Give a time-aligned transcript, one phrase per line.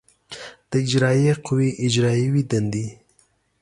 [0.69, 2.85] د اجرایه قوې اجرایوې دندې